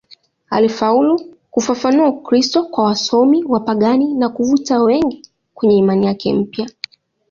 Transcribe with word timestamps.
Alifaulu 0.49 1.35
kufafanua 1.51 2.07
Ukristo 2.07 2.63
kwa 2.65 2.83
wasomi 2.85 3.43
wapagani 3.43 4.13
na 4.13 4.29
kuvuta 4.29 4.81
wengi 4.83 5.25
kwenye 5.55 5.75
imani 5.77 6.05
yake 6.05 6.33
mpya. 6.33 6.69